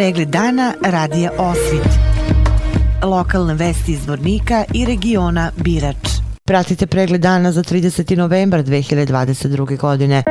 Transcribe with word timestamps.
Pregled 0.00 0.28
dana 0.28 0.74
radija 0.82 1.30
Osvit. 1.38 1.88
Lokalne 3.02 3.54
vesti 3.54 3.92
iz 3.92 4.06
Vornika 4.06 4.64
i 4.74 4.84
regiona 4.84 5.50
Birač. 5.56 6.08
Pratite 6.44 6.86
pregled 6.86 7.20
dana 7.20 7.52
za 7.52 7.62
30. 7.62 8.16
novembar 8.16 8.62
2022. 8.62 9.76
godine. 9.76 10.22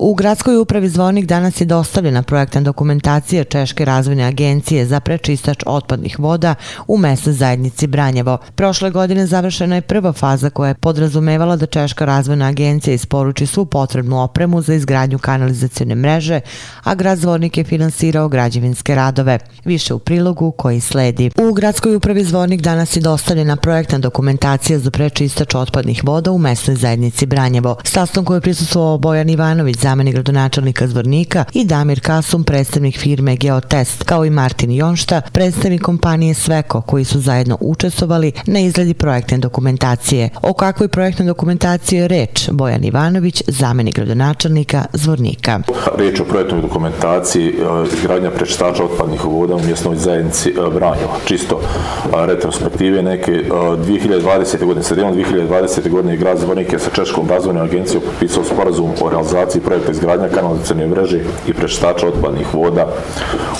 U 0.00 0.14
gradskoj 0.14 0.56
upravi 0.56 0.88
Zvornik 0.88 1.26
danas 1.26 1.60
je 1.60 1.64
dostavljena 1.64 2.22
projektna 2.22 2.60
dokumentacija 2.60 3.44
Češke 3.44 3.84
razvojne 3.84 4.24
agencije 4.24 4.86
za 4.86 5.00
prečistač 5.00 5.62
otpadnih 5.66 6.18
voda 6.18 6.54
u 6.86 6.98
mesnoj 6.98 7.32
zajednici 7.32 7.86
Branjevo. 7.86 8.38
Prošle 8.54 8.90
godine 8.90 9.26
završena 9.26 9.74
je 9.74 9.80
prva 9.80 10.12
faza 10.12 10.50
koja 10.50 10.68
je 10.68 10.74
podrazumevala 10.74 11.56
da 11.56 11.66
Češka 11.66 12.04
razvojna 12.04 12.46
agencija 12.46 12.94
isporuči 12.94 13.46
svu 13.46 13.66
potrebnu 13.66 14.22
opremu 14.22 14.62
za 14.62 14.74
izgradnju 14.74 15.18
kanalizacijone 15.18 15.94
mreže, 15.94 16.40
a 16.84 16.94
grad 16.94 17.18
Zvornik 17.18 17.58
je 17.58 17.64
finansirao 17.64 18.28
građevinske 18.28 18.94
radove. 18.94 19.38
Više 19.64 19.94
u 19.94 19.98
prilogu 19.98 20.50
koji 20.50 20.80
sledi. 20.80 21.30
U 21.38 21.52
gradskoj 21.52 21.96
upravi 21.96 22.24
Zvornik 22.24 22.60
danas 22.60 22.96
je 22.96 23.00
dostavljena 23.00 23.56
projektna 23.56 23.98
dokumentacija 23.98 24.78
za 24.78 24.90
prečistač 24.90 25.54
otpadnih 25.54 26.04
voda 26.04 26.30
u 26.30 26.38
mesnoj 26.38 26.76
zajednici 26.76 27.26
Branjevo. 27.26 27.76
Sastom 27.84 28.24
koju 28.24 28.36
je 28.36 28.40
prisustvovao 28.40 28.98
Bojan 28.98 29.30
Ivanović, 29.30 29.85
zamenik 29.86 30.14
gradonačelnika 30.14 30.86
Zvornika 30.86 31.44
i 31.52 31.64
Damir 31.64 32.00
Kasum, 32.00 32.44
predstavnik 32.44 32.98
firme 32.98 33.36
Geotest, 33.36 34.02
kao 34.02 34.24
i 34.24 34.30
Martin 34.30 34.70
Jonšta, 34.70 35.20
predstavnik 35.32 35.82
kompanije 35.82 36.34
Sveko, 36.34 36.80
koji 36.80 37.04
su 37.04 37.20
zajedno 37.20 37.58
učestvovali 37.60 38.32
na 38.46 38.60
izradi 38.60 38.94
projektne 38.94 39.38
dokumentacije. 39.38 40.30
O 40.42 40.52
kakvoj 40.52 40.88
projektnoj 40.88 41.26
dokumentaciji 41.26 41.98
je 41.98 42.08
reč? 42.08 42.48
Bojan 42.50 42.84
Ivanović, 42.84 43.42
zamenik 43.46 43.94
gradonačelnika 43.94 44.84
Zvornika. 44.92 45.60
Reč 45.98 46.20
o 46.20 46.24
projektnoj 46.24 46.60
dokumentaciji 46.60 47.48
e, 47.48 47.52
izgradnja 47.94 48.30
prečistača 48.30 48.84
otpadnih 48.84 49.24
voda 49.24 49.54
u 49.54 49.62
mjesnoj 49.62 49.96
zajednici 49.96 50.48
e, 50.48 50.54
Vranjova. 50.74 51.16
Čisto 51.24 51.60
e, 51.60 52.26
retrospektive 52.26 53.02
neke 53.02 53.32
e, 53.32 53.48
2020. 53.50 54.64
godine, 54.64 54.82
sredinom 54.82 55.14
2020. 55.14 55.88
godine 55.90 56.16
grad 56.16 56.38
Zvornik 56.38 56.72
je 56.72 56.78
sa 56.78 56.90
Češkom 56.90 57.28
razvojnom 57.28 57.62
agencijom 57.62 58.02
potpisao 58.02 58.44
sporazum 58.44 58.90
o 59.00 59.10
realizaciji 59.10 59.62
projekta 59.62 59.75
projekta 59.76 59.92
izgradnja 59.92 60.28
kanalizacione 60.28 60.86
mreže 60.86 61.20
i 61.46 61.52
prečistača 61.52 62.08
otpadnih 62.08 62.54
voda 62.54 62.86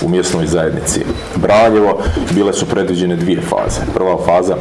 u 0.05 0.09
mjesnoj 0.09 0.47
zajednici. 0.47 1.01
Braljevo 1.37 1.99
bile 2.35 2.53
su 2.53 2.67
predviđene 2.67 3.17
dvije 3.17 3.41
faze. 3.41 3.81
Prva 3.95 4.17
faza 4.27 4.57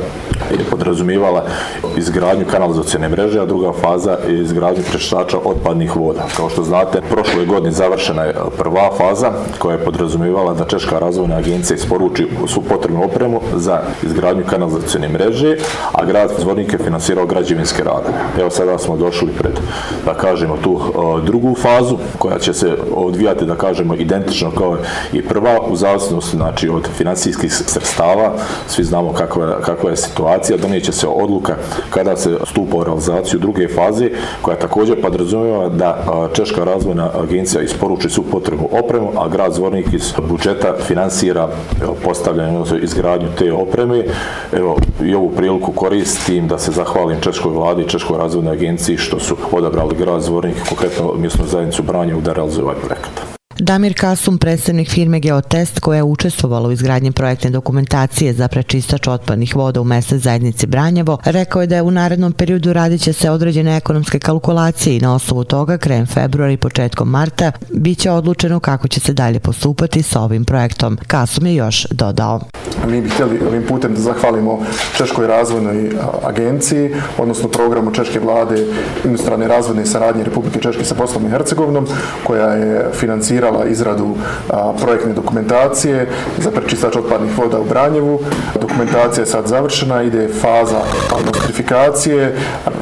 je 0.52 0.66
podrazumijevala 0.70 1.46
izgradnju 1.98 2.46
kanalizacione 2.52 3.10
mreže, 3.10 3.40
a 3.40 3.46
druga 3.46 3.72
faza 3.82 4.18
je 4.28 4.42
izgradnju 4.42 4.84
prečistača 4.90 5.38
otpadnih 5.46 5.96
voda. 5.96 6.26
Kao 6.38 6.50
što 6.50 6.64
znate, 6.64 7.02
prošle 7.10 7.46
godine 7.46 7.72
završena 7.72 8.24
je 8.24 8.36
prva 8.58 8.90
faza 8.98 9.32
koja 9.60 9.78
je 9.78 9.86
podrazumijevala 9.86 10.54
da 10.54 10.66
Češka 10.66 11.00
razvojna 11.00 11.36
agencija 11.36 11.78
isporuči 11.78 12.28
svu 12.48 12.62
potrebnu 12.62 13.04
opremu 13.04 13.42
za 13.56 13.80
izgradnju 14.04 14.44
kanalizacione 14.50 15.10
mreže, 15.10 15.58
a 15.92 16.06
grad 16.06 16.32
Zvornik 16.40 16.74
je 16.74 16.80
finansirao 16.80 17.26
građevinske 17.26 17.84
radove. 17.84 18.18
Evo 18.40 18.50
sada 18.50 18.78
smo 18.78 18.98
došli 18.98 19.32
pred, 19.38 19.54
da 20.06 20.14
kažemo, 20.14 20.58
tu 20.64 20.80
drugu 21.26 21.45
fazu 21.54 21.98
koja 22.18 22.40
će 22.40 22.54
se 22.54 22.78
odvijati, 22.96 23.46
da 23.46 23.56
kažemo, 23.56 23.96
identično 23.96 24.52
kao 24.52 24.78
i 25.14 25.22
prva 25.22 25.60
u 25.68 25.76
zavisnosti 25.76 26.38
znači, 26.38 26.70
od 26.70 26.88
financijskih 26.98 27.54
sredstava. 27.54 28.34
Svi 28.68 28.84
znamo 28.84 29.14
kakva, 29.14 29.46
je, 29.46 29.56
kakva 29.62 29.90
je 29.90 29.98
situacija. 29.98 30.58
Donijeće 30.58 30.92
se 30.92 31.08
odluka 31.08 31.56
kada 31.90 32.18
se 32.18 32.38
stupa 32.46 32.78
u 32.78 32.84
realizaciju 32.84 33.40
druge 33.40 33.68
faze 33.68 34.10
koja 34.42 34.58
također 34.58 35.02
podrazumijeva 35.02 35.70
da 35.70 35.98
Češka 36.34 36.64
razvojna 36.64 37.10
agencija 37.24 37.62
isporuči 37.62 38.10
svu 38.10 38.24
potrebnu 38.32 38.70
opremu, 38.72 39.12
a 39.18 39.28
grad 39.28 39.54
Zvornik 39.54 39.94
iz 39.94 40.14
budžeta 40.30 40.74
finansira 40.88 41.50
postavljanje, 42.04 42.64
izgradnju 42.82 43.28
te 43.38 43.54
opreme. 43.54 44.04
Evo, 44.54 44.78
i 45.04 45.16
ovu 45.16 45.30
priliku 45.30 45.72
koristim 45.72 46.48
da 46.48 46.58
se 46.58 46.72
zahvalim 46.72 47.22
Češkoj 47.22 47.52
vladi 47.52 47.82
i 47.82 47.88
Češkoj 47.88 48.18
razvojnoj 48.18 48.54
agenciji 48.54 48.98
što 48.98 49.20
su 49.20 49.38
odabrali 49.52 49.96
grad 49.96 50.22
Zvornik, 50.22 50.56
konkretno 50.70 51.14
mjesto 51.18 51.35
zajednicu 51.44 51.84
Branje 51.84 52.14
da 52.22 52.34
realizuje 52.34 52.64
ovaj 52.64 52.76
projekat. 52.76 53.25
Damir 53.60 53.94
Kasum, 53.94 54.38
predstavnik 54.38 54.90
firme 54.90 55.20
Geotest 55.20 55.80
koja 55.80 55.98
je 55.98 56.04
učestvovala 56.04 56.70
u 56.70 56.72
izgradnji 56.72 57.12
projektne 57.12 57.50
dokumentacije 57.50 58.34
za 58.34 58.48
prečistač 58.48 59.08
otpadnih 59.08 59.56
voda 59.56 59.82
u 59.82 59.84
mesec 59.84 60.22
zajednici 60.22 60.68
Branjevo, 60.68 61.18
rekao 61.26 61.62
je 61.62 61.68
da 61.68 61.76
je 61.76 61.82
u 61.82 61.92
narednom 61.92 62.34
periodu 62.34 62.74
radit 62.74 63.02
će 63.02 63.14
se 63.14 63.30
određene 63.30 63.78
ekonomske 63.78 64.20
kalkulacije 64.20 64.98
i 64.98 65.00
na 65.00 65.16
osnovu 65.16 65.44
toga, 65.44 65.78
krajem 65.78 66.06
februara 66.06 66.52
i 66.52 66.58
početkom 66.58 67.10
marta, 67.10 67.52
bit 67.74 68.00
će 68.00 68.12
odlučeno 68.12 68.60
kako 68.60 68.88
će 68.88 69.00
se 69.00 69.14
dalje 69.14 69.40
postupati 69.40 70.04
sa 70.04 70.22
ovim 70.22 70.46
projektom. 70.46 70.98
Kasum 71.08 71.46
je 71.46 71.56
još 71.56 71.88
dodao. 71.92 72.40
Mi 72.88 73.02
bih 73.02 73.14
htjeli 73.14 73.40
ovim 73.48 73.64
putem 73.68 73.94
da 73.94 74.02
zahvalimo 74.02 74.60
Češkoj 74.98 75.28
razvojnoj 75.28 75.92
agenciji, 76.24 76.90
odnosno 77.18 77.50
programu 77.50 77.92
Češke 77.92 78.20
vlade 78.20 78.68
industrialne 79.06 79.48
razvojne 79.48 79.86
saradnje 79.86 80.24
Republike 80.24 80.60
Češke 80.60 80.86
sa 80.86 80.96
Bosnom 80.96 81.26
i 81.26 81.30
Hercegovinom, 81.30 81.88
koja 82.24 82.48
je 82.48 82.90
financirala 82.94 83.45
financirala 83.46 83.66
izradu 83.66 84.16
a, 84.50 84.74
projektne 84.82 85.14
dokumentacije 85.14 86.08
za 86.38 86.52
prečistač 86.52 86.96
otpadnih 86.96 87.38
voda 87.38 87.60
u 87.60 87.66
Branjevu. 87.66 88.20
Dokumentacija 88.62 89.22
je 89.22 89.26
sad 89.26 89.48
završena, 89.48 90.04
ide 90.04 90.28
faza 90.42 90.82
nostrifikacije, 91.26 92.36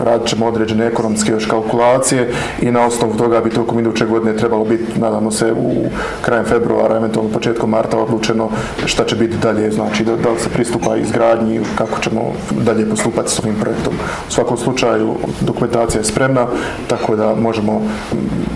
radit 0.06 0.28
ćemo 0.28 0.46
određene 0.46 0.88
ekonomske 0.88 1.32
još 1.32 1.46
kalkulacije 1.46 2.32
i 2.62 2.72
na 2.72 2.86
osnovu 2.86 3.14
toga 3.14 3.42
bi 3.42 3.50
tokom 3.50 3.80
iduće 3.80 4.06
godine 4.06 4.38
trebalo 4.38 4.66
biti, 4.66 5.00
nadamo 5.00 5.32
se, 5.32 5.52
u 5.52 5.86
krajem 6.22 6.46
februara, 6.46 6.96
eventualno 6.96 7.32
početkom 7.32 7.70
marta 7.70 7.98
odlučeno 7.98 8.50
šta 8.86 9.06
će 9.06 9.16
biti 9.16 9.38
dalje, 9.38 9.72
znači 9.72 10.04
da, 10.04 10.16
da 10.16 10.30
li 10.30 10.40
se 10.40 10.50
pristupa 10.50 10.96
izgradnji, 10.96 11.62
kako 11.78 12.00
ćemo 12.02 12.22
dalje 12.52 12.90
postupati 12.90 13.32
s 13.32 13.40
ovim 13.40 13.56
projektom. 13.62 13.94
U 14.30 14.32
svakom 14.32 14.58
slučaju 14.58 15.16
dokumentacija 15.42 16.00
je 16.00 16.06
spremna, 16.06 16.48
tako 16.88 17.16
da 17.16 17.36
možemo 17.36 17.82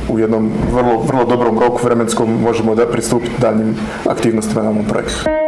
u 0.09 0.19
jednom 0.19 0.51
vrlo, 0.73 1.01
vrlo 1.07 1.25
dobrom 1.25 1.59
roku 1.59 1.79
vremena 1.83 1.96
парламентському 1.97 2.37
можемо 2.37 2.75
да 2.75 2.85
приступити 2.85 3.33
даним 3.39 3.75
активно 4.05 4.41
сторонам 4.41 4.85
проекту. 4.85 5.46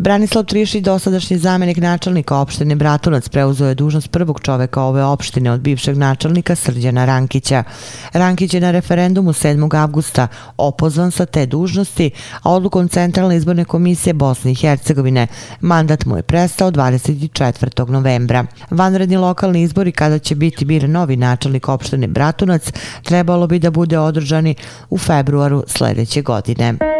Branislav 0.00 0.44
Trišić, 0.44 0.84
dosadašnji 0.84 1.38
zamjenik 1.38 1.76
načelnika 1.76 2.36
opštine 2.36 2.74
Bratunac, 2.74 3.28
preuzeo 3.28 3.68
je 3.68 3.74
dužnost 3.74 4.10
prvog 4.10 4.40
čoveka 4.40 4.82
ove 4.82 5.04
opštine 5.04 5.52
od 5.52 5.60
bivšeg 5.60 5.96
načelnika 5.96 6.54
Srđana 6.54 7.04
Rankića. 7.04 7.64
Rankić 8.12 8.54
je 8.54 8.60
na 8.60 8.70
referendumu 8.70 9.32
7. 9.32 9.76
avgusta 9.76 10.28
opozvan 10.56 11.10
sa 11.10 11.26
te 11.26 11.46
dužnosti, 11.46 12.10
a 12.42 12.50
odlukom 12.50 12.88
Centralne 12.88 13.36
izborne 13.36 13.64
komisije 13.64 14.14
Bosne 14.14 14.52
i 14.52 14.54
Hercegovine 14.54 15.26
mandat 15.60 16.04
mu 16.04 16.16
je 16.16 16.22
prestao 16.22 16.70
24. 16.70 17.88
novembra. 17.88 18.44
Vanredni 18.70 19.16
lokalni 19.16 19.62
izbori 19.62 19.92
kada 19.92 20.18
će 20.18 20.34
biti 20.34 20.64
bir 20.64 20.88
novi 20.88 21.16
načelnik 21.16 21.68
opštine 21.68 22.08
Bratunac 22.08 22.72
trebalo 23.02 23.46
bi 23.46 23.58
da 23.58 23.70
bude 23.70 23.98
održani 23.98 24.54
u 24.90 24.98
februaru 24.98 25.64
sljedeće 25.66 26.22
godine. 26.22 26.99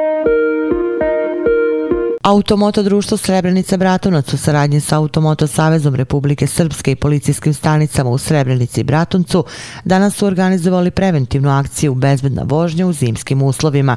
Automoto 2.22 2.82
društvo 2.82 3.16
Srebrenica 3.16 3.76
Bratunac 3.76 4.32
u 4.32 4.36
saradnji 4.36 4.80
sa 4.80 4.96
Automoto 4.96 5.46
Savezom 5.46 5.94
Republike 5.94 6.46
Srpske 6.46 6.92
i 6.92 6.96
policijskim 6.96 7.54
stanicama 7.54 8.10
u 8.10 8.18
Srebrenici 8.18 8.80
i 8.80 8.84
Bratuncu 8.84 9.44
danas 9.84 10.14
su 10.14 10.26
organizovali 10.26 10.90
preventivnu 10.90 11.50
akciju 11.50 11.94
Bezbedna 11.94 12.42
vožnja 12.46 12.86
u 12.86 12.92
zimskim 12.92 13.42
uslovima. 13.42 13.96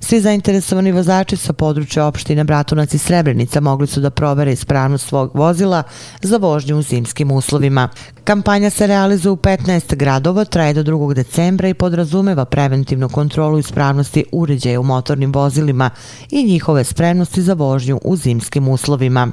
Svi 0.00 0.20
zainteresovani 0.20 0.92
vozači 0.92 1.36
sa 1.36 1.52
područja 1.52 2.06
opštine 2.06 2.44
Bratunac 2.44 2.94
i 2.94 2.98
Srebrenica 2.98 3.60
mogli 3.60 3.86
su 3.86 4.00
da 4.00 4.10
provere 4.10 4.52
ispravnost 4.52 5.08
svog 5.08 5.30
vozila 5.34 5.82
za 6.22 6.36
vožnju 6.36 6.78
u 6.78 6.82
zimskim 6.82 7.30
uslovima. 7.30 7.88
Kampanja 8.24 8.70
se 8.70 8.86
realizuje 8.86 9.32
u 9.32 9.36
15 9.36 9.96
gradova, 9.96 10.44
traje 10.44 10.74
do 10.74 10.82
2. 10.82 11.14
decembra 11.14 11.68
i 11.68 11.74
podrazumeva 11.74 12.44
preventivnu 12.44 13.08
kontrolu 13.08 13.58
ispravnosti 13.58 14.24
uređaja 14.32 14.80
u 14.80 14.82
motornim 14.82 15.32
vozilima 15.32 15.90
i 16.30 16.44
njihove 16.44 16.84
spremnosti 16.84 17.42
za 17.42 17.59
vožnju 17.60 18.00
u 18.04 18.16
zimskim 18.16 18.68
uslovima. 18.68 19.28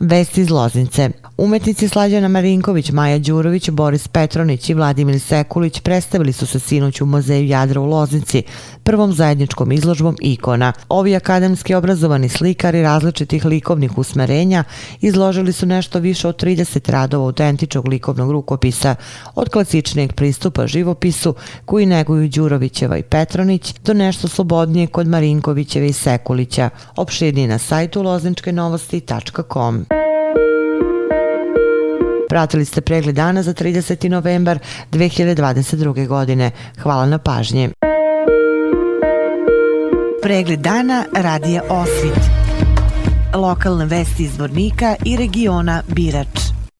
Vesti 0.00 0.40
iz 0.40 0.50
Loznice. 0.50 1.10
Umetnici 1.36 1.88
Slađana 1.88 2.28
Marinković, 2.28 2.90
Maja 2.90 3.18
Đurović, 3.18 3.70
Boris 3.70 4.08
Petronić 4.08 4.70
i 4.70 4.74
Vladimir 4.74 5.20
Sekulić 5.20 5.80
predstavili 5.80 6.32
su 6.32 6.46
se 6.46 6.58
sinoć 6.58 7.00
u 7.00 7.06
Muzeju 7.06 7.46
Jadra 7.46 7.80
u 7.80 7.86
Loznici, 7.86 8.42
prvom 8.82 9.12
zajedničkom 9.12 9.72
izložbom 9.72 10.16
ikona. 10.20 10.72
Ovi 10.88 11.16
akademski 11.16 11.74
obrazovani 11.74 12.28
slikari 12.28 12.82
različitih 12.82 13.44
likovnih 13.44 13.98
usmerenja 13.98 14.64
izložili 15.00 15.52
su 15.52 15.66
nešto 15.66 15.98
više 15.98 16.28
od 16.28 16.42
30 16.42 16.90
radova 16.90 17.24
autentičnog 17.24 17.88
likovnog 17.88 18.30
rukopisa, 18.30 18.94
od 19.34 19.48
klasičnijeg 19.48 20.12
pristupa 20.12 20.66
živopisu 20.66 21.34
koji 21.64 21.86
neguju 21.86 22.28
Đurovićeva 22.28 22.98
i 22.98 23.02
Petronić 23.02 23.74
do 23.84 23.94
nešto 23.94 24.28
slobodnije 24.28 24.86
kod 24.86 25.08
Marinkovićeva 25.08 25.86
i 25.86 25.92
Sekulića. 25.92 26.70
Opširnije 26.96 27.48
na 27.48 27.58
sajtu 27.58 28.02
lozničkenovosti.com. 28.02 30.03
Pratili 32.34 32.64
ste 32.64 32.80
pregled 32.80 33.14
dana 33.14 33.42
za 33.42 33.54
30. 33.54 34.08
novembar 34.08 34.58
2022. 34.92 36.06
godine. 36.06 36.50
Hvala 36.82 37.06
na 37.06 37.18
pažnje. 37.18 37.70
Pregled 40.22 40.60
dana 40.60 41.04
radija 41.16 41.62
Osvit. 41.68 42.18
Lokalne 43.34 43.84
vesti 43.86 44.22
iz 44.22 44.38
Vornika 44.38 44.96
i 45.04 45.16
regiona 45.16 45.82
Birač. 45.88 46.53